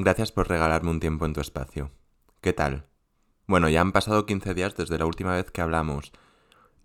Gracias 0.00 0.30
por 0.30 0.48
regalarme 0.48 0.92
un 0.92 1.00
tiempo 1.00 1.26
en 1.26 1.32
tu 1.32 1.40
espacio. 1.40 1.90
¿Qué 2.40 2.52
tal? 2.52 2.86
Bueno, 3.48 3.68
ya 3.68 3.80
han 3.80 3.90
pasado 3.90 4.26
15 4.26 4.54
días 4.54 4.76
desde 4.76 4.96
la 4.96 5.06
última 5.06 5.34
vez 5.34 5.50
que 5.50 5.60
hablamos. 5.60 6.12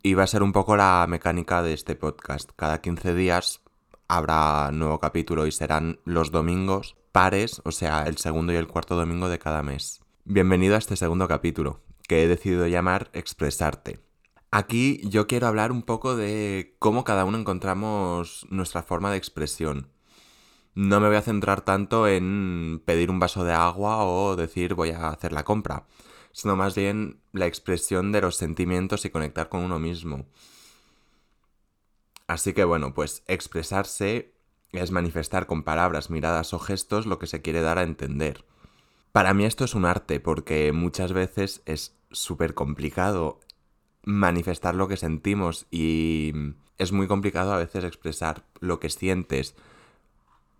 Y 0.01 0.15
va 0.15 0.23
a 0.23 0.27
ser 0.27 0.41
un 0.41 0.51
poco 0.51 0.75
la 0.75 1.05
mecánica 1.07 1.61
de 1.61 1.73
este 1.73 1.95
podcast. 1.95 2.49
Cada 2.55 2.81
15 2.81 3.13
días 3.13 3.61
habrá 4.07 4.71
nuevo 4.71 4.99
capítulo 4.99 5.45
y 5.45 5.51
serán 5.51 5.99
los 6.05 6.31
domingos 6.31 6.95
pares, 7.11 7.61
o 7.65 7.71
sea, 7.71 8.05
el 8.07 8.17
segundo 8.17 8.51
y 8.51 8.55
el 8.55 8.67
cuarto 8.67 8.95
domingo 8.95 9.29
de 9.29 9.37
cada 9.37 9.61
mes. 9.61 10.01
Bienvenido 10.25 10.73
a 10.73 10.79
este 10.79 10.95
segundo 10.95 11.27
capítulo, 11.27 11.81
que 12.07 12.23
he 12.23 12.27
decidido 12.27 12.65
llamar 12.65 13.11
Expresarte. 13.13 13.99
Aquí 14.49 15.01
yo 15.07 15.27
quiero 15.27 15.45
hablar 15.45 15.71
un 15.71 15.83
poco 15.83 16.15
de 16.15 16.75
cómo 16.79 17.03
cada 17.03 17.25
uno 17.25 17.37
encontramos 17.37 18.47
nuestra 18.49 18.81
forma 18.81 19.11
de 19.11 19.17
expresión. 19.17 19.92
No 20.75 20.99
me 20.99 21.07
voy 21.07 21.17
a 21.17 21.21
centrar 21.21 21.61
tanto 21.61 22.07
en 22.07 22.81
pedir 22.85 23.11
un 23.11 23.19
vaso 23.19 23.43
de 23.43 23.53
agua 23.53 24.03
o 24.05 24.35
decir 24.35 24.73
voy 24.73 24.89
a 24.89 25.09
hacer 25.09 25.31
la 25.31 25.43
compra, 25.43 25.85
sino 26.31 26.55
más 26.55 26.75
bien 26.75 27.21
la 27.31 27.45
expresión 27.45 28.11
de 28.11 28.21
los 28.21 28.35
sentimientos 28.35 29.05
y 29.05 29.09
conectar 29.09 29.49
con 29.49 29.61
uno 29.61 29.79
mismo. 29.79 30.25
Así 32.27 32.53
que 32.53 32.63
bueno, 32.63 32.93
pues 32.93 33.23
expresarse 33.27 34.33
es 34.71 34.91
manifestar 34.91 35.45
con 35.45 35.63
palabras, 35.63 36.09
miradas 36.09 36.53
o 36.53 36.59
gestos 36.59 37.05
lo 37.05 37.19
que 37.19 37.27
se 37.27 37.41
quiere 37.41 37.61
dar 37.61 37.77
a 37.77 37.83
entender. 37.83 38.43
Para 39.11 39.35
mí 39.35 39.45
esto 39.45 39.65
es 39.65 39.75
un 39.75 39.85
arte 39.85 40.19
porque 40.19 40.71
muchas 40.71 41.13
veces 41.13 41.61
es 41.65 41.95
súper 42.11 42.55
complicado 42.55 43.39
manifestar 44.03 44.73
lo 44.73 44.87
que 44.87 44.97
sentimos 44.97 45.67
y 45.69 46.33
es 46.79 46.91
muy 46.91 47.07
complicado 47.07 47.53
a 47.53 47.59
veces 47.59 47.83
expresar 47.83 48.43
lo 48.59 48.79
que 48.79 48.89
sientes. 48.89 49.55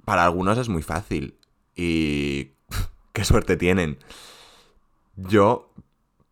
Para 0.06 0.26
algunos 0.26 0.58
es 0.58 0.70
muy 0.70 0.82
fácil 0.82 1.38
y 1.76 2.52
qué 3.14 3.24
suerte 3.24 3.58
tienen. 3.58 3.98
Yo, 5.16 5.74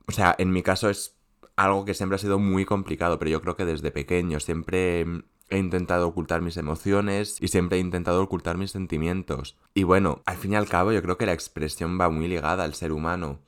o 0.07 0.11
sea, 0.11 0.35
en 0.37 0.51
mi 0.51 0.63
caso 0.63 0.89
es 0.89 1.15
algo 1.55 1.85
que 1.85 1.93
siempre 1.93 2.15
ha 2.15 2.19
sido 2.19 2.39
muy 2.39 2.65
complicado, 2.65 3.19
pero 3.19 3.31
yo 3.31 3.41
creo 3.41 3.55
que 3.55 3.65
desde 3.65 3.91
pequeño 3.91 4.39
siempre 4.39 5.05
he 5.49 5.57
intentado 5.57 6.07
ocultar 6.07 6.41
mis 6.41 6.57
emociones 6.57 7.37
y 7.39 7.49
siempre 7.49 7.77
he 7.77 7.81
intentado 7.81 8.23
ocultar 8.23 8.57
mis 8.57 8.71
sentimientos. 8.71 9.57
Y 9.73 9.83
bueno, 9.83 10.21
al 10.25 10.37
fin 10.37 10.53
y 10.53 10.55
al 10.55 10.67
cabo 10.67 10.91
yo 10.91 11.01
creo 11.01 11.17
que 11.17 11.25
la 11.25 11.33
expresión 11.33 11.99
va 11.99 12.09
muy 12.09 12.27
ligada 12.27 12.63
al 12.63 12.73
ser 12.73 12.91
humano. 12.91 13.39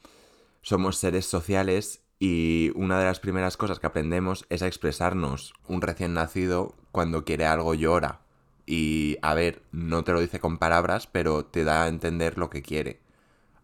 Somos 0.62 0.98
seres 0.98 1.26
sociales 1.26 2.04
y 2.20 2.72
una 2.76 3.00
de 3.00 3.06
las 3.06 3.20
primeras 3.20 3.58
cosas 3.58 3.80
que 3.80 3.88
aprendemos 3.88 4.46
es 4.50 4.62
expresarnos. 4.62 5.54
Un 5.68 5.82
recién 5.82 6.14
nacido, 6.14 6.76
cuando 6.92 7.26
quiere 7.26 7.46
algo, 7.46 7.74
llora. 7.74 8.23
Y, 8.66 9.18
a 9.22 9.34
ver, 9.34 9.62
no 9.72 10.04
te 10.04 10.14
lo 10.14 10.22
dice 10.22 10.40
con 10.40 10.58
palabras, 10.58 11.08
pero 11.08 11.46
te 11.46 11.64
da 11.64 11.84
a 11.84 11.88
entender 11.88 12.38
lo 12.38 12.50
que 12.50 12.62
quiere. 12.62 13.02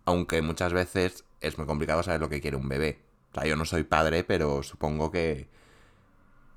Aunque 0.06 0.42
muchas 0.42 0.74
veces 0.74 1.26
es 1.42 1.58
muy 1.58 1.68
complicado 1.68 2.04
saber 2.04 2.20
lo 2.20 2.30
que 2.30 2.42
quiere 2.42 2.58
un 2.58 2.68
bebé. 2.68 3.02
O 3.32 3.36
sea, 3.36 3.46
yo 3.46 3.56
no 3.56 3.66
soy 3.66 3.84
padre, 3.84 4.24
pero 4.24 4.64
supongo 4.64 5.12
que... 5.12 5.50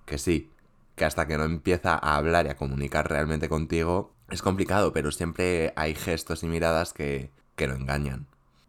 que 0.07 0.19
sí. 0.19 0.51
Que 0.97 1.05
hasta 1.05 1.27
que 1.27 1.39
no 1.39 1.45
empieza 1.45 1.95
a 1.95 2.17
hablar 2.17 2.47
y 2.47 2.51
a 2.51 2.57
comunicar 2.57 3.09
realmente 3.09 3.49
contigo, 3.49 4.15
es 4.29 4.43
complicado, 4.43 4.93
pero 4.93 5.13
siempre 5.13 5.73
hay 5.77 5.95
gestos 5.95 6.43
y 6.43 6.47
miradas 6.47 6.93
que, 6.93 7.31
que 7.57 7.67
lo 7.67 7.75
engañan. 7.75 8.27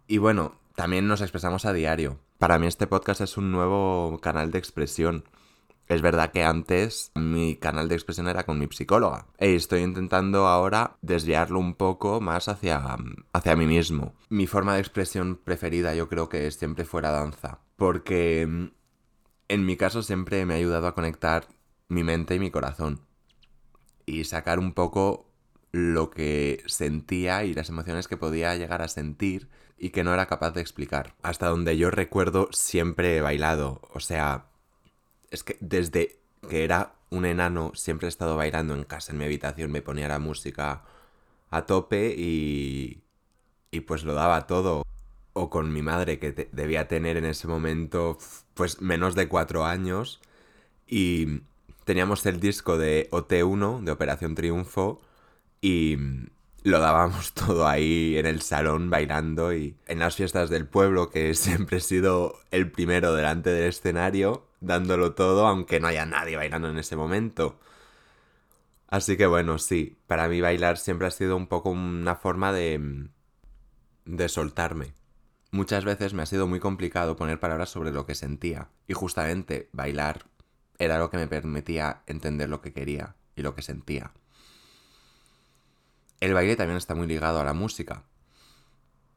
Y 0.07 0.19
bueno, 0.19 0.55
también 0.75 1.07
nos 1.07 1.21
expresamos 1.21 1.65
a 1.65 1.73
diario. 1.73 2.19
Para 2.37 2.59
mí 2.59 2.67
este 2.67 2.87
podcast 2.87 3.21
es 3.21 3.37
un 3.37 3.51
nuevo 3.51 4.19
canal 4.21 4.51
de 4.51 4.59
expresión. 4.59 5.23
Es 5.87 6.01
verdad 6.01 6.31
que 6.31 6.43
antes 6.43 7.11
mi 7.15 7.57
canal 7.57 7.89
de 7.89 7.95
expresión 7.95 8.27
era 8.27 8.45
con 8.45 8.57
mi 8.57 8.67
psicóloga. 8.67 9.27
Y 9.39 9.55
estoy 9.55 9.81
intentando 9.81 10.47
ahora 10.47 10.97
desviarlo 11.01 11.59
un 11.59 11.75
poco 11.75 12.21
más 12.21 12.47
hacia, 12.47 12.81
hacia 13.33 13.55
mí 13.55 13.67
mismo. 13.67 14.13
Mi 14.29 14.47
forma 14.47 14.75
de 14.75 14.79
expresión 14.79 15.35
preferida 15.35 15.93
yo 15.93 16.07
creo 16.07 16.29
que 16.29 16.49
siempre 16.51 16.85
fuera 16.85 17.11
danza. 17.11 17.59
Porque 17.75 18.47
mm, 18.47 18.71
en 19.49 19.65
mi 19.65 19.77
caso 19.77 20.03
siempre 20.03 20.45
me 20.45 20.53
ha 20.53 20.57
ayudado 20.57 20.87
a 20.87 20.95
conectar 20.95 21.47
mi 21.89 22.03
mente 22.03 22.35
y 22.35 22.39
mi 22.39 22.49
corazón. 22.49 23.01
Y 24.05 24.23
sacar 24.23 24.59
un 24.59 24.73
poco 24.73 25.29
lo 25.71 26.11
que 26.11 26.63
sentía 26.67 27.43
y 27.43 27.53
las 27.53 27.69
emociones 27.69 28.07
que 28.07 28.17
podía 28.17 28.55
llegar 28.55 28.81
a 28.81 28.87
sentir 28.87 29.49
y 29.77 29.89
que 29.89 30.03
no 30.03 30.13
era 30.13 30.27
capaz 30.27 30.51
de 30.51 30.61
explicar. 30.61 31.15
Hasta 31.23 31.49
donde 31.49 31.77
yo 31.77 31.91
recuerdo 31.91 32.47
siempre 32.51 33.17
he 33.17 33.21
bailado, 33.21 33.81
o 33.93 33.99
sea, 33.99 34.45
es 35.33 35.43
que 35.43 35.57
desde 35.59 36.19
que 36.49 36.63
era 36.63 36.93
un 37.09 37.25
enano 37.25 37.71
siempre 37.75 38.07
he 38.07 38.09
estado 38.09 38.37
bailando 38.37 38.75
en 38.75 38.83
casa, 38.83 39.11
en 39.11 39.17
mi 39.17 39.25
habitación, 39.25 39.71
me 39.71 39.81
ponía 39.81 40.07
la 40.07 40.19
música 40.19 40.83
a 41.49 41.65
tope 41.65 42.13
y... 42.17 43.01
y 43.71 43.81
pues 43.81 44.03
lo 44.03 44.13
daba 44.13 44.47
todo. 44.47 44.83
O 45.33 45.49
con 45.49 45.73
mi 45.73 45.81
madre 45.81 46.19
que 46.19 46.31
debía 46.51 46.87
tener 46.87 47.17
en 47.17 47.25
ese 47.25 47.47
momento 47.47 48.19
pues 48.53 48.81
menos 48.81 49.15
de 49.15 49.27
cuatro 49.27 49.65
años 49.65 50.21
y 50.87 51.41
teníamos 51.85 52.23
el 52.27 52.39
disco 52.39 52.77
de 52.77 53.09
OT1 53.11 53.83
de 53.83 53.91
Operación 53.91 54.35
Triunfo 54.35 55.01
y 55.59 55.97
lo 56.63 56.79
dábamos 56.79 57.33
todo 57.33 57.67
ahí 57.67 58.17
en 58.17 58.25
el 58.25 58.41
salón 58.41 58.89
bailando 58.89 59.53
y 59.53 59.75
en 59.87 59.99
las 59.99 60.15
fiestas 60.15 60.49
del 60.49 60.67
pueblo, 60.67 61.09
que 61.09 61.33
siempre 61.35 61.77
he 61.77 61.81
sido 61.81 62.39
el 62.51 62.71
primero 62.71 63.13
delante 63.13 63.49
del 63.49 63.69
escenario, 63.69 64.45
dándolo 64.63 65.13
todo, 65.13 65.45
aunque 65.47 65.79
no 65.79 65.87
haya 65.87 66.05
nadie 66.05 66.37
bailando 66.37 66.69
en 66.69 66.77
ese 66.77 66.95
momento. 66.95 67.59
Así 68.87 69.17
que 69.17 69.27
bueno, 69.27 69.59
sí, 69.59 69.97
para 70.07 70.27
mí 70.27 70.41
bailar 70.41 70.77
siempre 70.77 71.07
ha 71.07 71.11
sido 71.11 71.35
un 71.35 71.47
poco 71.47 71.69
una 71.69 72.15
forma 72.15 72.51
de... 72.51 73.09
de 74.05 74.29
soltarme. 74.29 74.93
Muchas 75.51 75.85
veces 75.85 76.13
me 76.13 76.23
ha 76.23 76.25
sido 76.25 76.47
muy 76.47 76.59
complicado 76.59 77.15
poner 77.15 77.39
palabras 77.39 77.69
sobre 77.69 77.91
lo 77.91 78.05
que 78.05 78.15
sentía, 78.15 78.69
y 78.87 78.93
justamente 78.93 79.69
bailar 79.71 80.25
era 80.79 80.97
lo 80.97 81.09
que 81.09 81.17
me 81.17 81.27
permitía 81.27 82.01
entender 82.07 82.49
lo 82.49 82.61
que 82.61 82.73
quería 82.73 83.15
y 83.35 83.41
lo 83.41 83.53
que 83.53 83.61
sentía. 83.61 84.11
El 86.19 86.33
baile 86.33 86.55
también 86.55 86.77
está 86.77 86.95
muy 86.95 87.05
ligado 87.05 87.39
a 87.39 87.43
la 87.43 87.53
música. 87.53 88.03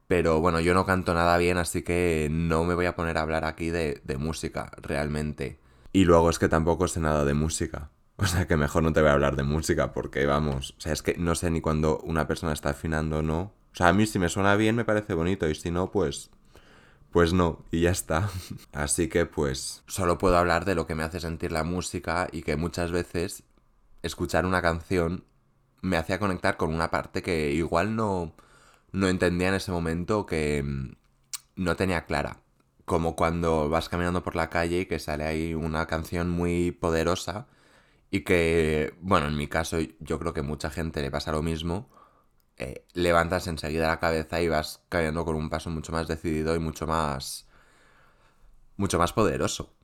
Pero 0.09 0.41
bueno, 0.41 0.61
yo 0.61 0.75
no 0.75 0.87
canto 0.87 1.15
nada 1.15 1.37
bien, 1.37 1.59
así 1.59 1.83
que 1.83 2.28
no 2.31 2.65
me 2.65 2.75
voy 2.75 2.87
a 2.87 2.94
poner 2.94 3.19
a 3.19 3.22
hablar 3.22 3.44
aquí 3.44 3.71
de, 3.71 4.00
música, 4.19 4.71
realmente. 4.81 5.59
Y 5.93 6.05
luego 6.05 6.31
es 6.31 6.39
que 6.39 6.49
tampoco 6.49 6.87
sé 6.87 7.00
nada 7.00 7.25
de 7.25 7.34
música. 7.34 7.91
O 8.19 8.25
sea 8.25 8.47
que 8.47 8.56
mejor 8.56 8.83
no 8.83 8.94
te 8.94 9.03
voy 9.03 9.11
a 9.11 9.12
hablar 9.12 9.37
de 9.37 9.43
música, 9.43 9.93
porque 9.93 10.25
vamos, 10.25 10.75
o 10.78 10.81
sea, 10.81 10.94
es 10.94 11.03
que 11.03 11.19
no 11.19 11.34
sé 11.34 11.50
ni 11.50 11.61
cuando 11.61 11.99
una 11.99 12.27
persona 12.27 12.55
está 12.55 12.71
afinando 12.71 13.19
o 13.19 13.22
no. 13.22 13.41
O 13.41 13.75
sea, 13.75 13.89
a 13.89 13.93
mí 13.93 14.06
si 14.06 14.19
me 14.19 14.31
suena 14.31 14.56
bien 14.56 14.75
me 14.75 14.87
parece 14.87 15.12
bonito, 15.12 15.47
y 15.50 15.55
si 15.55 15.71
no, 15.71 15.91
pues... 15.91 16.31
Pues 17.11 17.34
no, 17.34 17.65
y 17.71 17.83
ya 17.83 17.91
está. 17.91 18.31
Así 18.73 19.09
que 19.09 19.27
pues 19.27 19.83
solo 19.87 20.17
puedo 20.17 20.38
hablar 20.38 20.65
de 20.65 20.75
lo 20.75 20.87
que 20.87 20.94
me 20.94 21.03
hace 21.03 21.21
sentir 21.21 21.53
la 21.53 21.62
música 21.62 22.28
y 22.33 22.41
que 22.41 22.56
muchas 22.56 22.91
veces 22.91 23.43
escuchar 24.03 24.47
una 24.47 24.62
canción 24.62 25.25
me 25.83 25.97
hacía 25.97 26.19
conectar 26.19 26.56
con 26.56 26.73
una 26.73 26.91
parte 26.91 27.23
que 27.23 27.53
igual 27.53 27.97
no, 27.97 28.34
no 28.97 29.09
entendía 29.09 29.49
en 29.49 29.55
ese 29.55 29.73
momento 29.73 30.25
que 30.25 30.62
mm, 30.62 30.97
no 31.57 31.77
tenía 31.77 32.07
clara. 32.07 32.41
Como 32.87 33.15
cuando 33.15 33.69
vas 33.69 33.91
caminando 33.91 34.23
por 34.23 34.37
la 34.37 34.49
calle 34.49 34.81
y 34.81 34.87
que 34.87 34.99
sale 34.99 35.25
ahí 35.25 35.55
una 35.55 35.87
canción 35.87 36.31
muy 36.31 36.71
poderosa 36.73 37.47
y 38.11 38.21
que, 38.23 38.95
bueno, 39.03 39.27
en 39.29 39.37
mi 39.37 39.49
caso 39.49 39.79
yo 40.01 40.19
creo 40.19 40.33
que 40.33 40.43
mucha 40.43 40.71
gente 40.71 41.03
le 41.03 41.11
pasa 41.11 41.33
lo 41.33 41.43
mismo. 41.43 41.91
Eh, 42.56 42.87
levantas 42.95 43.47
enseguida 43.49 43.87
la 43.89 44.01
cabeza 44.01 44.41
y 44.41 44.49
vas 44.49 44.81
caminando 44.89 45.27
con 45.27 45.37
un 45.37 45.51
paso 45.51 45.69
mucho 45.69 45.93
más 45.93 46.09
decidido 46.09 46.56
y 46.56 46.59
mucho 46.59 46.87
más... 46.87 47.47
mucho 48.79 48.99
más 48.99 49.12
poderoso. 49.12 49.75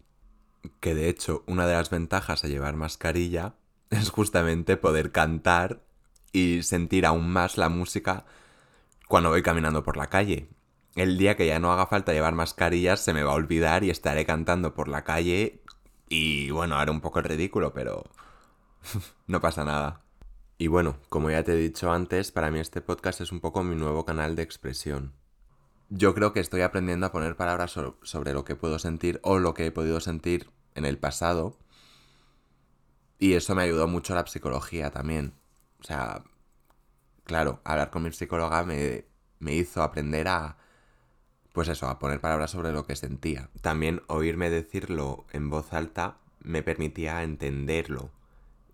Que 0.81 0.95
de 0.95 1.11
hecho, 1.11 1.45
una 1.47 1.67
de 1.67 1.75
las 1.75 1.91
ventajas 1.91 2.41
de 2.41 2.49
llevar 2.49 2.77
mascarilla 2.77 3.57
es 3.91 4.09
justamente 4.11 4.79
poder 4.79 5.13
cantar 5.13 5.83
y 6.33 6.63
sentir 6.63 7.05
aún 7.05 7.29
más 7.29 7.59
la 7.59 7.69
música 7.69 8.25
cuando 9.13 9.29
voy 9.29 9.43
caminando 9.43 9.83
por 9.83 9.99
la 9.99 10.07
calle. 10.07 10.49
El 10.95 11.19
día 11.19 11.37
que 11.37 11.47
ya 11.47 11.59
no 11.59 11.71
haga 11.71 11.87
falta 11.87 12.15
llevar 12.15 12.35
mascarillas 12.35 12.99
se 12.99 13.13
me 13.13 13.23
va 13.23 13.33
a 13.33 13.35
olvidar 13.35 13.85
y 13.85 13.91
estaré 13.91 14.25
cantando 14.25 14.73
por 14.73 14.89
la 14.89 15.05
calle 15.05 15.63
y 16.09 16.51
bueno, 16.51 16.79
haré 16.79 16.93
un 16.93 17.03
poco 17.03 17.19
el 17.19 17.27
ridículo, 17.27 17.75
pero 17.75 18.05
no 19.27 19.43
pasa 19.43 19.67
nada. 19.67 20.01
Y 20.57 20.69
bueno, 20.69 20.97
como 21.11 21.31
ya 21.31 21.45
te 21.45 21.53
he 21.53 21.57
dicho 21.57 21.93
antes, 21.93 22.33
para 22.33 22.51
mí 22.51 22.59
este 22.59 22.81
podcast 22.81 23.21
es 23.21 23.33
un 23.33 23.41
poco 23.41 23.63
mi 23.63 23.77
nuevo 23.77 24.07
canal 24.07 24.35
de 24.35 24.45
expresión. 24.45 25.13
Yo 25.91 26.15
creo 26.15 26.33
que 26.33 26.41
estoy 26.41 26.63
aprendiendo 26.63 27.05
a 27.05 27.13
poner 27.13 27.37
palabras 27.37 27.79
sobre 28.03 28.33
lo 28.33 28.47
que 28.47 28.57
puedo 28.57 28.79
sentir 28.79 29.21
o 29.23 29.39
lo 29.39 29.53
que 29.53 29.67
he 29.67 29.71
podido 29.73 30.01
sentir 30.01 30.49
en 30.75 30.87
el 30.87 30.97
pasado. 30.97 31.59
Y 33.19 33.35
eso 33.35 33.55
me 33.55 33.65
ayudó 33.65 33.89
mucho 33.89 34.15
la 34.15 34.27
psicología 34.27 34.91
también. 34.91 35.35
O 35.81 35.85
sea, 35.85 36.25
claro, 37.25 37.61
hablar 37.65 37.91
con 37.91 38.03
mi 38.03 38.13
psicóloga 38.13 38.65
me, 38.65 39.12
me 39.43 39.55
hizo 39.55 39.83
aprender 39.83 40.29
a, 40.29 40.57
pues 41.53 41.69
eso, 41.69 41.89
a 41.89 41.99
poner 41.99 42.21
palabras 42.21 42.53
sobre 42.53 42.73
lo 42.73 42.87
que 42.87 42.97
sentía. 42.97 43.51
También 43.61 44.03
oírme 44.07 44.49
decirlo 44.51 45.27
en 45.33 45.51
voz 45.51 45.73
alta 45.73 46.17
me 46.41 46.63
permitía 46.63 47.23
entenderlo 47.23 48.11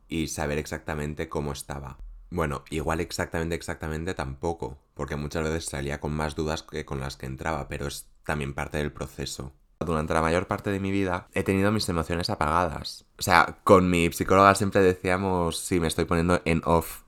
y 0.08 0.28
saber 0.28 0.58
exactamente 0.58 1.28
cómo 1.28 1.52
estaba. 1.52 1.98
Bueno, 2.30 2.64
igual 2.70 3.00
exactamente, 3.00 3.54
exactamente 3.54 4.12
tampoco, 4.14 4.78
porque 4.94 5.16
muchas 5.16 5.44
veces 5.44 5.64
salía 5.64 6.00
con 6.00 6.12
más 6.12 6.34
dudas 6.34 6.62
que 6.62 6.84
con 6.84 7.00
las 7.00 7.16
que 7.16 7.26
entraba, 7.26 7.68
pero 7.68 7.86
es 7.86 8.06
también 8.24 8.52
parte 8.52 8.78
del 8.78 8.92
proceso. 8.92 9.52
Durante 9.80 10.12
la 10.12 10.20
mayor 10.20 10.46
parte 10.46 10.70
de 10.70 10.80
mi 10.80 10.90
vida 10.90 11.28
he 11.32 11.44
tenido 11.44 11.72
mis 11.72 11.88
emociones 11.88 12.28
apagadas. 12.28 13.06
O 13.18 13.22
sea, 13.22 13.58
con 13.64 13.88
mi 13.88 14.12
psicóloga 14.12 14.54
siempre 14.54 14.82
decíamos, 14.82 15.58
sí, 15.58 15.80
me 15.80 15.88
estoy 15.88 16.04
poniendo 16.04 16.42
en 16.44 16.60
off. 16.64 17.02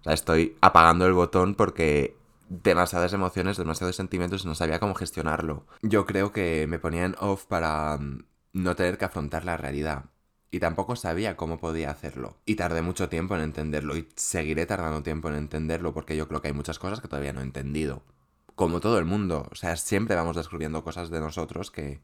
O 0.00 0.04
sea, 0.04 0.12
estoy 0.12 0.56
apagando 0.60 1.06
el 1.06 1.12
botón 1.12 1.54
porque 1.54 2.19
demasiadas 2.50 3.12
emociones, 3.12 3.56
demasiados 3.56 3.96
sentimientos 3.96 4.44
y 4.44 4.48
no 4.48 4.54
sabía 4.54 4.80
cómo 4.80 4.94
gestionarlo. 4.94 5.66
Yo 5.82 6.04
creo 6.04 6.32
que 6.32 6.66
me 6.66 6.80
ponía 6.80 7.04
en 7.04 7.14
off 7.20 7.46
para 7.46 7.96
mm, 7.96 8.24
no 8.52 8.76
tener 8.76 8.98
que 8.98 9.06
afrontar 9.06 9.44
la 9.44 9.56
realidad. 9.56 10.06
Y 10.50 10.58
tampoco 10.58 10.96
sabía 10.96 11.36
cómo 11.36 11.58
podía 11.58 11.90
hacerlo. 11.90 12.36
Y 12.44 12.56
tardé 12.56 12.82
mucho 12.82 13.08
tiempo 13.08 13.36
en 13.36 13.42
entenderlo. 13.42 13.96
Y 13.96 14.08
seguiré 14.16 14.66
tardando 14.66 15.00
tiempo 15.04 15.28
en 15.28 15.36
entenderlo 15.36 15.94
porque 15.94 16.16
yo 16.16 16.26
creo 16.26 16.42
que 16.42 16.48
hay 16.48 16.54
muchas 16.54 16.80
cosas 16.80 17.00
que 17.00 17.06
todavía 17.06 17.32
no 17.32 17.40
he 17.40 17.44
entendido. 17.44 18.02
Como 18.56 18.80
todo 18.80 18.98
el 18.98 19.04
mundo. 19.04 19.46
O 19.52 19.54
sea, 19.54 19.76
siempre 19.76 20.16
vamos 20.16 20.34
descubriendo 20.34 20.82
cosas 20.82 21.08
de 21.08 21.20
nosotros 21.20 21.70
que, 21.70 22.00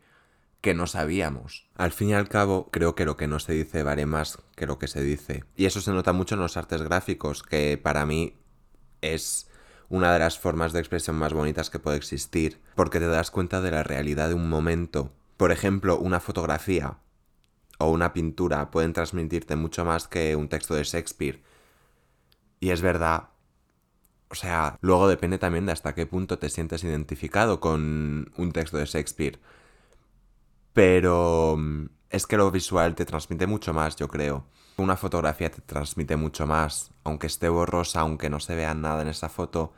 que 0.60 0.74
no 0.74 0.86
sabíamos. 0.86 1.68
Al 1.74 1.90
fin 1.90 2.10
y 2.10 2.14
al 2.14 2.28
cabo, 2.28 2.70
creo 2.70 2.94
que 2.94 3.04
lo 3.04 3.16
que 3.16 3.26
no 3.26 3.40
se 3.40 3.52
dice 3.52 3.82
vale 3.82 4.06
más 4.06 4.38
que 4.54 4.66
lo 4.66 4.78
que 4.78 4.86
se 4.86 5.02
dice. 5.02 5.42
Y 5.56 5.64
eso 5.64 5.80
se 5.80 5.90
nota 5.90 6.12
mucho 6.12 6.36
en 6.36 6.40
los 6.40 6.56
artes 6.56 6.82
gráficos, 6.82 7.42
que 7.42 7.78
para 7.78 8.06
mí 8.06 8.36
es 9.00 9.50
una 9.88 10.12
de 10.12 10.18
las 10.18 10.38
formas 10.38 10.72
de 10.72 10.80
expresión 10.80 11.16
más 11.16 11.32
bonitas 11.32 11.70
que 11.70 11.78
puede 11.78 11.96
existir, 11.96 12.60
porque 12.74 12.98
te 12.98 13.06
das 13.06 13.30
cuenta 13.30 13.60
de 13.60 13.70
la 13.70 13.82
realidad 13.82 14.28
de 14.28 14.34
un 14.34 14.48
momento. 14.48 15.12
Por 15.36 15.52
ejemplo, 15.52 15.98
una 15.98 16.20
fotografía 16.20 16.98
o 17.78 17.90
una 17.90 18.12
pintura 18.12 18.70
pueden 18.70 18.92
transmitirte 18.92 19.56
mucho 19.56 19.84
más 19.84 20.08
que 20.08 20.34
un 20.36 20.48
texto 20.48 20.74
de 20.74 20.84
Shakespeare. 20.84 21.42
Y 22.60 22.70
es 22.70 22.80
verdad. 22.80 23.28
O 24.28 24.34
sea, 24.34 24.78
luego 24.80 25.08
depende 25.08 25.38
también 25.38 25.66
de 25.66 25.72
hasta 25.72 25.94
qué 25.94 26.06
punto 26.06 26.38
te 26.38 26.48
sientes 26.48 26.82
identificado 26.82 27.60
con 27.60 28.32
un 28.36 28.52
texto 28.52 28.78
de 28.78 28.86
Shakespeare. 28.86 29.38
Pero 30.72 31.56
mm, 31.58 31.86
es 32.10 32.26
que 32.26 32.36
lo 32.36 32.50
visual 32.50 32.94
te 32.94 33.06
transmite 33.06 33.46
mucho 33.46 33.72
más, 33.72 33.96
yo 33.96 34.08
creo. 34.08 34.46
Una 34.78 34.96
fotografía 34.98 35.50
te 35.50 35.62
transmite 35.62 36.16
mucho 36.16 36.46
más, 36.46 36.92
aunque 37.02 37.28
esté 37.28 37.48
borrosa, 37.48 38.00
aunque 38.00 38.28
no 38.28 38.40
se 38.40 38.54
vea 38.54 38.74
nada 38.74 39.00
en 39.02 39.08
esa 39.08 39.30
foto. 39.30 39.72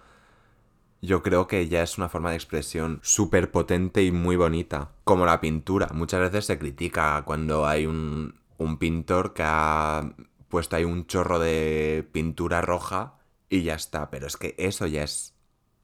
Yo 1.01 1.23
creo 1.23 1.47
que 1.47 1.69
ya 1.69 1.85
es 1.85 1.99
una 1.99 2.09
forma 2.09 2.31
de 2.31 2.37
expresión 2.37 2.99
súper 3.05 3.53
potente 3.53 4.03
y 4.03 4.11
muy 4.11 4.35
bonita. 4.35 4.91
Como 5.05 5.25
la 5.25 5.41
pintura. 5.41 5.89
Muchas 5.95 6.21
veces 6.21 6.47
se 6.47 6.59
critica 6.59 7.23
cuando 7.25 7.65
hay 7.65 7.87
un, 7.87 8.41
un 8.57 8.79
pintor 8.79 9.35
que 9.35 9.45
ha 9.47 10.13
puesto 10.49 10.75
ahí 10.75 10.85
un 10.85 11.07
chorro 11.07 11.39
de 11.39 12.09
pintura 12.11 12.61
roja 12.61 13.15
y 13.49 13.63
ya 13.63 13.75
está. 13.75 14.11
Pero 14.11 14.27
es 14.27 14.37
que 14.37 14.57
eso 14.59 14.89
ya 14.89 15.05
es 15.05 15.33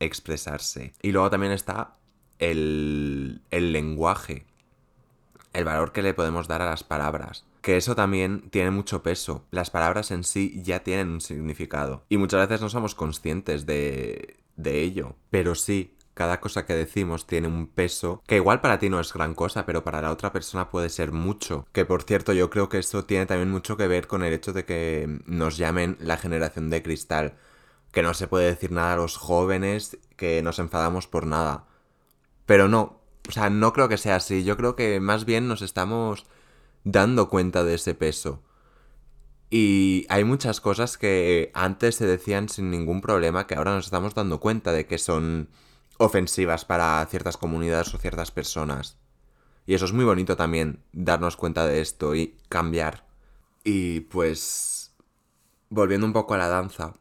expresarse. 0.01 0.93
Y 1.03 1.13
luego 1.13 1.31
también 1.31 1.53
está 1.53 1.99
el, 2.41 3.43
el 3.53 3.73
lenguaje. 3.73 4.47
El 5.53 5.65
valor 5.65 5.93
que 5.93 6.03
le 6.03 6.15
podemos 6.15 6.49
dar 6.49 6.63
a 6.63 6.67
las 6.67 6.83
palabras 6.83 7.45
que 7.65 7.79
eso 7.79 7.97
también 7.97 8.51
tiene 8.51 8.71
mucho 8.71 9.03
peso. 9.03 9.47
Las 9.51 9.71
palabras 9.71 10.11
en 10.11 10.23
sí 10.23 10.61
ya 10.63 10.81
tienen 10.81 11.09
un 11.09 11.23
significado. 11.23 12.05
Y 12.11 12.19
muchas 12.19 12.47
veces 12.47 12.61
no 12.61 12.69
somos 12.69 12.95
conscientes 12.95 13.65
de, 13.65 14.37
de 14.57 14.83
ello. 14.83 15.17
Pero 15.31 15.55
sí, 15.55 15.97
cada 16.13 16.43
cosa 16.43 16.67
que 16.67 16.75
decimos 16.75 17.27
tiene 17.27 17.49
un 17.49 17.67
peso 17.67 18.23
que 18.27 18.37
igual 18.37 18.61
para 18.61 18.79
ti 18.79 18.91
no 18.91 19.01
es 19.01 19.15
gran 19.15 19.35
cosa, 19.35 19.65
pero 19.65 19.83
para 19.83 20.03
la 20.03 20.11
otra 20.11 20.31
persona 20.31 20.69
puede 20.69 20.91
ser 20.91 21.11
mucho. 21.11 21.67
Que 21.73 21.87
por 21.87 22.03
cierto, 22.03 22.35
yo 22.35 22.51
creo 22.51 22.69
que 22.69 22.81
eso 22.81 23.07
tiene 23.07 23.25
también 23.25 23.51
mucho 23.51 23.79
que 23.79 23.89
ver 23.89 24.09
con 24.09 24.23
el 24.23 24.35
hecho 24.35 24.53
de 24.53 24.67
que 24.67 25.21
nos 25.25 25.57
llamen 25.57 25.97
la 26.01 26.19
generación 26.19 26.69
de 26.69 26.83
cristal. 26.83 27.39
Que 27.93 28.03
no 28.03 28.13
se 28.13 28.29
puede 28.29 28.45
decir 28.45 28.73
nada 28.73 28.93
a 28.93 28.97
los 28.97 29.17
jóvenes, 29.17 29.97
que 30.19 30.43
nos 30.43 30.59
enfadamos 30.59 31.07
por 31.07 31.27
nada. 31.27 31.65
Pero 32.45 32.69
no, 32.69 33.01
o 33.27 33.33
sea, 33.33 33.49
no 33.49 33.73
creo 33.73 33.89
que 33.89 33.97
sea 33.97 34.17
así. 34.17 34.45
Yo 34.45 34.59
creo 34.59 34.77
que 34.77 35.01
más 35.01 35.25
bien 35.25 35.49
nos 35.49 35.63
estamos 35.63 36.27
dando 36.85 37.29
cuenta 37.29 37.65
de 37.65 37.75
ese 37.75 37.95
peso. 37.95 38.43
Y 39.51 40.07
hay 40.09 40.25
muchas 40.25 40.61
cosas 40.61 40.99
que 40.99 41.51
antes 41.55 41.97
se 41.97 42.07
decían 42.07 42.49
sin 42.49 42.71
ningún 42.71 43.01
problema 43.01 43.47
que 43.47 43.55
ahora 43.55 43.75
nos 43.75 43.87
estamos 43.87 44.15
dando 44.15 44.41
cuenta 44.41 44.73
de 44.73 44.87
que 44.87 44.99
son 44.99 45.49
ofensivas 45.99 46.65
para 46.65 47.05
ciertas 47.07 47.37
comunidades 47.37 47.95
o 47.95 47.99
ciertas 47.99 48.31
personas. 48.31 48.99
Y 49.67 49.75
eso 49.75 49.85
es 49.85 49.93
muy 49.93 50.05
bonito 50.05 50.37
también, 50.37 50.83
darnos 50.93 51.37
cuenta 51.37 51.67
de 51.67 51.81
esto 51.81 52.15
y 52.15 52.37
cambiar. 52.49 53.07
Y 53.65 54.01
pues, 54.01 54.95
volviendo 55.71 56.07
un 56.07 56.13
poco 56.13 56.35
a 56.35 56.39
la 56.39 56.49
danza, 56.49 56.95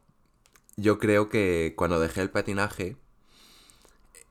yo 0.77 0.97
creo 0.97 1.29
que 1.29 1.73
cuando 1.75 1.99
dejé 1.99 2.21
el 2.21 2.29
patinaje, 2.29 2.97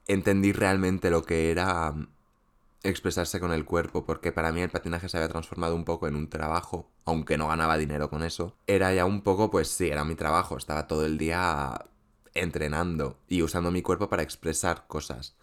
entendí 0.07 0.53
realmente 0.53 1.11
lo 1.11 1.25
que 1.25 1.51
era 1.51 1.95
expresarse 2.83 3.41
con 3.41 3.53
el 3.53 3.65
cuerpo, 3.65 4.05
porque 4.05 4.33
para 4.33 4.53
mí 4.53 4.61
el 4.61 4.71
patinaje 4.71 5.09
se 5.09 5.17
había 5.17 5.29
transformado 5.29 5.75
un 5.77 5.85
poco 5.85 6.09
en 6.09 6.17
un 6.17 6.29
trabajo, 6.29 6.91
aunque 7.05 7.39
no 7.39 7.49
ganaba 7.49 7.79
dinero 7.79 8.11
con 8.11 8.23
eso. 8.23 8.57
Era 8.67 8.93
ya 8.93 9.05
un 9.05 9.23
poco, 9.23 9.51
pues 9.51 9.69
sí, 9.69 9.89
era 9.89 10.05
mi 10.05 10.15
trabajo, 10.15 10.57
estaba 10.57 10.87
todo 10.87 11.07
el 11.07 11.19
día 11.19 11.87
entrenando 12.35 13.19
y 13.29 13.43
usando 13.43 13.71
mi 13.71 13.83
cuerpo 13.83 14.09
para 14.09 14.23
expresar 14.23 14.87
cosas. 14.87 15.37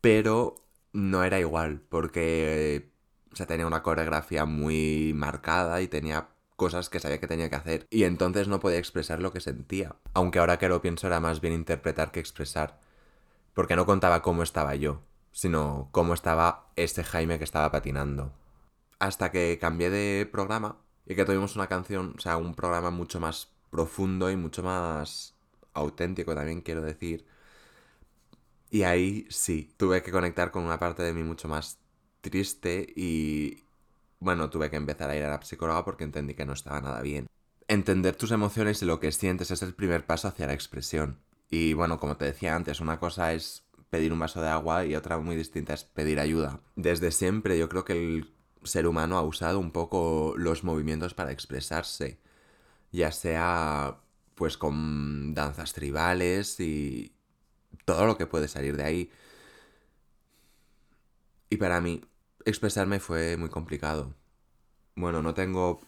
Pero 0.00 0.56
no 0.92 1.24
era 1.24 1.38
igual, 1.40 1.80
porque 1.88 2.90
o 3.40 3.46
tenía 3.46 3.66
una 3.66 3.82
coreografía 3.82 4.44
muy 4.44 5.12
marcada 5.14 5.80
y 5.82 5.88
tenía 5.88 6.28
cosas 6.56 6.88
que 6.88 7.00
sabía 7.00 7.18
que 7.20 7.26
tenía 7.26 7.50
que 7.50 7.56
hacer. 7.56 7.86
Y 7.90 8.04
entonces 8.04 8.48
no 8.48 8.60
podía 8.60 8.78
expresar 8.78 9.20
lo 9.20 9.32
que 9.32 9.40
sentía. 9.40 9.96
Aunque 10.14 10.38
ahora 10.38 10.58
que 10.58 10.68
lo 10.68 10.82
pienso 10.82 11.06
era 11.08 11.20
más 11.20 11.40
bien 11.40 11.54
interpretar 11.54 12.12
que 12.12 12.20
expresar. 12.20 12.80
Porque 13.54 13.76
no 13.76 13.86
contaba 13.86 14.22
cómo 14.22 14.42
estaba 14.42 14.74
yo 14.76 15.02
sino 15.34 15.88
cómo 15.90 16.14
estaba 16.14 16.70
este 16.76 17.02
Jaime 17.02 17.38
que 17.38 17.44
estaba 17.44 17.70
patinando. 17.72 18.32
Hasta 19.00 19.32
que 19.32 19.58
cambié 19.60 19.90
de 19.90 20.26
programa 20.30 20.78
y 21.06 21.16
que 21.16 21.24
tuvimos 21.24 21.56
una 21.56 21.66
canción, 21.66 22.14
o 22.16 22.20
sea, 22.20 22.36
un 22.36 22.54
programa 22.54 22.90
mucho 22.90 23.18
más 23.18 23.48
profundo 23.70 24.30
y 24.30 24.36
mucho 24.36 24.62
más 24.62 25.34
auténtico 25.74 26.36
también 26.36 26.60
quiero 26.60 26.82
decir. 26.82 27.26
Y 28.70 28.84
ahí 28.84 29.26
sí, 29.28 29.74
tuve 29.76 30.02
que 30.04 30.12
conectar 30.12 30.52
con 30.52 30.64
una 30.64 30.78
parte 30.78 31.02
de 31.02 31.12
mí 31.12 31.24
mucho 31.24 31.48
más 31.48 31.78
triste 32.20 32.92
y 32.94 33.64
bueno, 34.20 34.50
tuve 34.50 34.70
que 34.70 34.76
empezar 34.76 35.10
a 35.10 35.16
ir 35.16 35.24
a 35.24 35.30
la 35.30 35.42
psicóloga 35.42 35.84
porque 35.84 36.04
entendí 36.04 36.34
que 36.34 36.46
no 36.46 36.52
estaba 36.52 36.80
nada 36.80 37.02
bien. 37.02 37.26
Entender 37.66 38.14
tus 38.14 38.30
emociones 38.30 38.80
y 38.82 38.86
lo 38.86 39.00
que 39.00 39.10
sientes 39.10 39.50
es 39.50 39.62
el 39.62 39.74
primer 39.74 40.06
paso 40.06 40.28
hacia 40.28 40.46
la 40.46 40.54
expresión. 40.54 41.18
Y 41.50 41.72
bueno, 41.72 41.98
como 41.98 42.16
te 42.16 42.24
decía 42.26 42.54
antes, 42.54 42.80
una 42.80 43.00
cosa 43.00 43.32
es 43.32 43.63
pedir 43.94 44.12
un 44.12 44.18
vaso 44.18 44.40
de 44.42 44.48
agua 44.48 44.84
y 44.84 44.96
otra 44.96 45.18
muy 45.18 45.36
distinta 45.36 45.72
es 45.72 45.84
pedir 45.84 46.18
ayuda. 46.18 46.58
Desde 46.74 47.12
siempre 47.12 47.56
yo 47.56 47.68
creo 47.68 47.84
que 47.84 47.92
el 47.92 48.34
ser 48.64 48.88
humano 48.88 49.16
ha 49.18 49.22
usado 49.22 49.60
un 49.60 49.70
poco 49.70 50.34
los 50.36 50.64
movimientos 50.64 51.14
para 51.14 51.30
expresarse, 51.30 52.18
ya 52.90 53.12
sea 53.12 54.00
pues 54.34 54.58
con 54.58 55.32
danzas 55.32 55.74
tribales 55.74 56.58
y 56.58 57.14
todo 57.84 58.04
lo 58.06 58.16
que 58.18 58.26
puede 58.26 58.48
salir 58.48 58.76
de 58.76 58.82
ahí. 58.82 59.10
Y 61.50 61.56
para 61.58 61.80
mí 61.80 62.00
expresarme 62.44 62.98
fue 62.98 63.36
muy 63.36 63.48
complicado. 63.48 64.12
Bueno, 64.96 65.22
no 65.22 65.34
tengo 65.34 65.80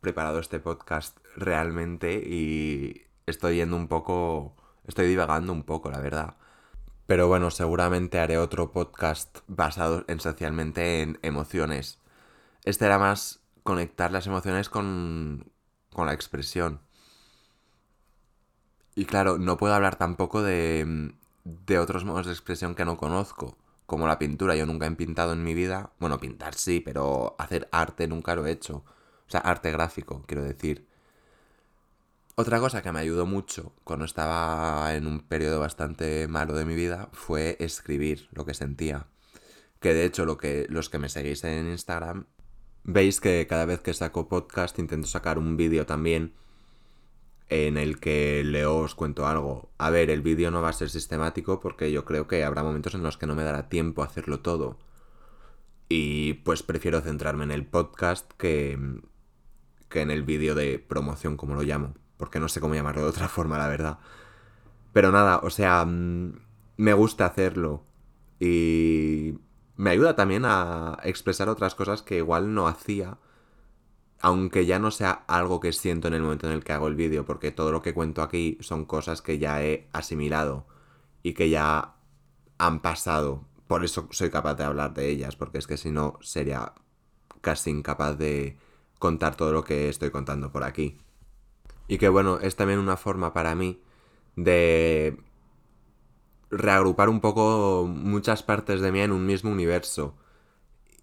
preparado 0.00 0.38
este 0.38 0.60
podcast 0.60 1.18
realmente 1.36 2.14
y 2.26 3.02
estoy 3.26 3.56
yendo 3.56 3.76
un 3.76 3.88
poco, 3.88 4.56
estoy 4.86 5.08
divagando 5.08 5.52
un 5.52 5.64
poco, 5.64 5.90
la 5.90 6.00
verdad. 6.00 6.38
Pero 7.06 7.28
bueno, 7.28 7.50
seguramente 7.50 8.18
haré 8.18 8.38
otro 8.38 8.72
podcast 8.72 9.38
basado 9.46 10.04
esencialmente 10.08 11.02
en 11.02 11.18
emociones. 11.22 11.98
Este 12.64 12.86
era 12.86 12.98
más 12.98 13.40
conectar 13.62 14.10
las 14.12 14.26
emociones 14.26 14.68
con, 14.70 15.52
con 15.92 16.06
la 16.06 16.14
expresión. 16.14 16.80
Y 18.94 19.04
claro, 19.06 19.38
no 19.38 19.56
puedo 19.56 19.74
hablar 19.74 19.96
tampoco 19.96 20.42
de, 20.42 21.12
de 21.44 21.78
otros 21.78 22.04
modos 22.04 22.26
de 22.26 22.32
expresión 22.32 22.74
que 22.74 22.84
no 22.84 22.96
conozco, 22.96 23.56
como 23.86 24.06
la 24.06 24.18
pintura. 24.18 24.56
Yo 24.56 24.66
nunca 24.66 24.86
he 24.86 24.90
pintado 24.92 25.32
en 25.32 25.44
mi 25.44 25.54
vida. 25.54 25.92
Bueno, 25.98 26.18
pintar 26.20 26.54
sí, 26.54 26.80
pero 26.80 27.34
hacer 27.38 27.68
arte 27.72 28.06
nunca 28.06 28.34
lo 28.34 28.46
he 28.46 28.52
hecho. 28.52 28.84
O 29.26 29.30
sea, 29.30 29.40
arte 29.40 29.70
gráfico, 29.72 30.22
quiero 30.26 30.42
decir. 30.44 30.86
Otra 32.36 32.58
cosa 32.58 32.82
que 32.82 32.90
me 32.90 32.98
ayudó 32.98 33.26
mucho 33.26 33.72
cuando 33.84 34.04
estaba 34.04 34.92
en 34.96 35.06
un 35.06 35.20
periodo 35.20 35.60
bastante 35.60 36.26
malo 36.26 36.54
de 36.54 36.64
mi 36.64 36.74
vida 36.74 37.08
fue 37.12 37.56
escribir 37.60 38.28
lo 38.32 38.44
que 38.44 38.54
sentía. 38.54 39.06
Que 39.78 39.94
de 39.94 40.04
hecho 40.04 40.24
lo 40.24 40.36
que, 40.36 40.66
los 40.68 40.90
que 40.90 40.98
me 40.98 41.08
seguís 41.08 41.44
en 41.44 41.68
Instagram 41.68 42.26
veis 42.82 43.20
que 43.20 43.46
cada 43.46 43.66
vez 43.66 43.80
que 43.82 43.94
saco 43.94 44.28
podcast 44.28 44.76
intento 44.80 45.06
sacar 45.06 45.38
un 45.38 45.56
vídeo 45.56 45.86
también 45.86 46.34
en 47.50 47.76
el 47.76 48.00
que 48.00 48.42
leo 48.44 48.78
os 48.78 48.96
cuento 48.96 49.28
algo. 49.28 49.70
A 49.78 49.90
ver, 49.90 50.10
el 50.10 50.22
vídeo 50.22 50.50
no 50.50 50.60
va 50.60 50.70
a 50.70 50.72
ser 50.72 50.90
sistemático 50.90 51.60
porque 51.60 51.92
yo 51.92 52.04
creo 52.04 52.26
que 52.26 52.42
habrá 52.42 52.64
momentos 52.64 52.96
en 52.96 53.04
los 53.04 53.16
que 53.16 53.28
no 53.28 53.36
me 53.36 53.44
dará 53.44 53.68
tiempo 53.68 54.02
a 54.02 54.06
hacerlo 54.06 54.40
todo. 54.40 54.80
Y 55.88 56.34
pues 56.44 56.64
prefiero 56.64 57.00
centrarme 57.00 57.44
en 57.44 57.52
el 57.52 57.64
podcast 57.64 58.32
que, 58.32 58.76
que 59.88 60.00
en 60.00 60.10
el 60.10 60.24
vídeo 60.24 60.56
de 60.56 60.80
promoción, 60.80 61.36
como 61.36 61.54
lo 61.54 61.62
llamo 61.62 61.94
porque 62.24 62.40
no 62.40 62.48
sé 62.48 62.58
cómo 62.58 62.74
llamarlo 62.74 63.02
de 63.02 63.08
otra 63.08 63.28
forma, 63.36 63.58
la 63.58 63.68
verdad. 63.68 63.98
Pero 64.94 65.12
nada, 65.12 65.40
o 65.42 65.50
sea, 65.50 65.84
mm, 65.84 66.40
me 66.78 66.94
gusta 66.94 67.26
hacerlo. 67.26 67.84
Y 68.40 69.34
me 69.76 69.90
ayuda 69.90 70.16
también 70.16 70.44
a 70.46 70.96
expresar 71.02 71.50
otras 71.50 71.74
cosas 71.74 72.00
que 72.00 72.16
igual 72.16 72.54
no 72.54 72.66
hacía. 72.66 73.18
Aunque 74.22 74.64
ya 74.64 74.78
no 74.78 74.90
sea 74.90 75.10
algo 75.26 75.60
que 75.60 75.74
siento 75.74 76.08
en 76.08 76.14
el 76.14 76.22
momento 76.22 76.46
en 76.46 76.54
el 76.54 76.64
que 76.64 76.72
hago 76.72 76.88
el 76.88 76.94
vídeo, 76.94 77.26
porque 77.26 77.50
todo 77.50 77.72
lo 77.72 77.82
que 77.82 77.92
cuento 77.92 78.22
aquí 78.22 78.56
son 78.62 78.86
cosas 78.86 79.20
que 79.20 79.38
ya 79.38 79.62
he 79.62 79.86
asimilado 79.92 80.66
y 81.22 81.34
que 81.34 81.50
ya 81.50 81.96
han 82.56 82.80
pasado. 82.80 83.44
Por 83.66 83.84
eso 83.84 84.08
soy 84.12 84.30
capaz 84.30 84.54
de 84.54 84.64
hablar 84.64 84.94
de 84.94 85.10
ellas, 85.10 85.36
porque 85.36 85.58
es 85.58 85.66
que 85.66 85.76
si 85.76 85.90
no 85.90 86.18
sería 86.22 86.72
casi 87.42 87.68
incapaz 87.68 88.16
de 88.16 88.56
contar 88.98 89.36
todo 89.36 89.52
lo 89.52 89.62
que 89.62 89.90
estoy 89.90 90.10
contando 90.10 90.50
por 90.50 90.64
aquí. 90.64 91.03
Y 91.88 91.98
que 91.98 92.08
bueno, 92.08 92.38
es 92.40 92.56
también 92.56 92.78
una 92.78 92.96
forma 92.96 93.32
para 93.32 93.54
mí 93.54 93.80
de 94.36 95.18
reagrupar 96.50 97.08
un 97.08 97.20
poco 97.20 97.86
muchas 97.88 98.42
partes 98.42 98.80
de 98.80 98.92
mí 98.92 99.00
en 99.00 99.12
un 99.12 99.26
mismo 99.26 99.50
universo 99.50 100.14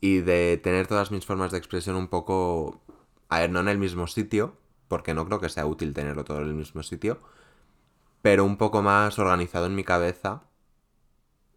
y 0.01 0.19
de 0.19 0.59
tener 0.63 0.87
todas 0.87 1.11
mis 1.11 1.25
formas 1.25 1.51
de 1.51 1.57
expresión 1.57 1.95
un 1.95 2.07
poco, 2.07 2.81
a 3.29 3.39
ver, 3.39 3.51
no 3.51 3.59
en 3.59 3.67
el 3.67 3.77
mismo 3.77 4.07
sitio, 4.07 4.55
porque 4.87 5.13
no 5.13 5.25
creo 5.25 5.39
que 5.39 5.49
sea 5.49 5.65
útil 5.65 5.93
tenerlo 5.93 6.23
todo 6.23 6.39
en 6.39 6.47
el 6.47 6.53
mismo 6.55 6.83
sitio, 6.83 7.19
pero 8.21 8.45
un 8.45 8.57
poco 8.57 8.81
más 8.81 9.19
organizado 9.19 9.65
en 9.67 9.75
mi 9.75 9.83
cabeza 9.83 10.43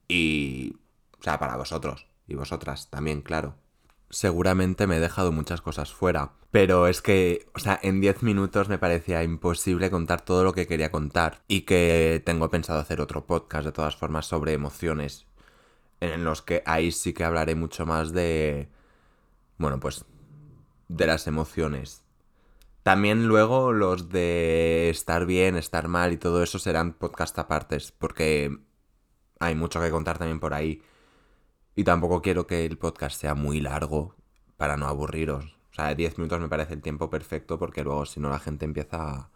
y, 0.09 0.77
o 1.19 1.23
sea, 1.23 1.39
para 1.39 1.57
vosotros 1.57 2.07
y 2.27 2.35
vosotras 2.35 2.91
también, 2.91 3.23
claro 3.23 3.57
seguramente 4.15 4.87
me 4.87 4.99
he 4.99 5.01
dejado 5.01 5.33
muchas 5.33 5.61
cosas 5.61 5.93
fuera. 5.93 6.35
Pero 6.53 6.87
es 6.87 7.03
que, 7.03 7.49
o 7.53 7.59
sea, 7.59 7.81
en 7.83 8.01
10 8.01 8.23
minutos 8.23 8.69
me 8.69 8.79
parecía 8.79 9.25
imposible 9.25 9.91
contar 9.91 10.21
todo 10.21 10.45
lo 10.45 10.53
que 10.53 10.69
quería 10.69 10.93
contar. 10.93 11.43
Y 11.49 11.63
que 11.63 12.23
tengo 12.25 12.49
pensado 12.49 12.79
hacer 12.79 13.01
otro 13.01 13.27
podcast 13.27 13.67
de 13.67 13.73
todas 13.73 13.97
formas 13.97 14.27
sobre 14.27 14.53
emociones. 14.53 15.27
En 15.99 16.23
los 16.23 16.43
que 16.43 16.63
ahí 16.65 16.93
sí 16.93 17.13
que 17.13 17.25
hablaré 17.25 17.57
mucho 17.57 17.87
más 17.87 18.13
de... 18.13 18.69
Bueno, 19.59 19.81
pues... 19.81 20.05
De 20.87 21.07
las 21.09 21.27
emociones. 21.27 22.05
También 22.85 23.27
luego 23.27 23.73
los 23.73 24.11
de 24.11 24.91
estar 24.91 25.27
bien, 25.27 25.57
estar 25.57 25.89
mal 25.89 26.13
y 26.13 26.19
todo 26.19 26.41
eso 26.45 26.61
serán 26.61 26.93
podcast 26.93 27.37
apartes. 27.41 27.91
Porque 27.91 28.57
hay 29.41 29.57
mucho 29.57 29.81
que 29.81 29.91
contar 29.91 30.19
también 30.19 30.39
por 30.39 30.55
ahí. 30.55 30.83
Y 31.77 31.85
tampoco 31.85 32.23
quiero 32.23 32.47
que 32.47 32.65
el 32.67 32.79
podcast 32.79 33.21
sea 33.21 33.35
muy 33.35 33.61
largo 33.61 34.15
para 34.57 34.77
no 34.77 34.87
aburriros. 34.87 35.57
O 35.73 35.75
sea, 35.75 35.95
10 35.95 36.19
minutos 36.19 36.41
me 36.41 36.49
parece 36.49 36.75
el 36.75 36.83
tiempo 36.83 37.11
perfecto 37.11 37.59
porque 37.59 37.83
luego 37.83 38.07
si 38.07 38.21
no 38.21 38.31
la 38.31 38.39
gente 38.39 38.65
empieza 38.65 39.31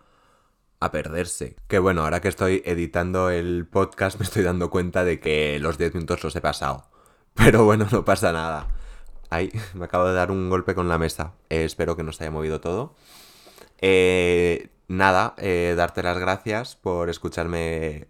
a, 0.80 0.90
perderse. 0.92 1.56
Que 1.66 1.80
bueno, 1.80 2.02
ahora 2.04 2.20
que 2.20 2.28
estoy 2.28 2.62
editando 2.64 3.30
el 3.30 3.66
podcast 3.66 4.20
me 4.20 4.24
estoy 4.24 4.44
dando 4.44 4.70
cuenta 4.70 5.04
de 5.04 5.18
que 5.20 5.58
los 5.58 5.78
10 5.78 5.94
minutos 5.94 6.22
los 6.22 6.36
he 6.36 6.40
pasado. 6.40 6.88
Pero 7.34 7.64
bueno, 7.64 7.88
no 7.90 8.04
pasa 8.04 8.32
nada. 8.32 8.68
Ay, 9.30 9.50
me 9.74 9.86
acabo 9.86 10.06
de 10.06 10.14
dar 10.14 10.30
un 10.30 10.48
golpe 10.50 10.74
con 10.74 10.88
la 10.88 10.98
mesa. 10.98 11.34
Eh, 11.50 11.64
espero 11.64 11.96
que 11.96 12.04
no 12.04 12.12
se 12.12 12.24
haya 12.24 12.30
movido 12.30 12.60
todo. 12.60 12.94
Eh, 13.78 14.70
nada, 14.88 15.34
eh, 15.38 15.74
darte 15.76 16.02
las 16.02 16.18
gracias 16.18 16.76
por 16.76 17.10
escucharme 17.10 18.08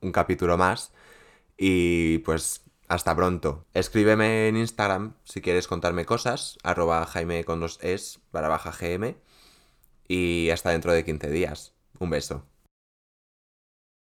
un 0.00 0.12
capítulo 0.12 0.56
más. 0.58 0.92
Y 1.56 2.18
pues 2.18 2.61
hasta 2.92 3.16
pronto. 3.16 3.64
Escríbeme 3.72 4.48
en 4.48 4.56
Instagram 4.58 5.14
si 5.24 5.40
quieres 5.40 5.66
contarme 5.66 6.04
cosas, 6.04 6.58
arroba 6.62 7.06
jaime 7.06 7.42
con 7.42 7.58
dos 7.58 7.78
es, 7.80 8.20
para 8.30 8.48
baja 8.48 8.70
gm. 8.70 9.16
Y 10.08 10.50
hasta 10.50 10.70
dentro 10.70 10.92
de 10.92 11.02
15 11.02 11.30
días. 11.30 11.72
Un 11.98 12.10
beso. 12.10 12.51